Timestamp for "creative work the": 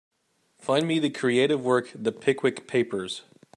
1.11-2.11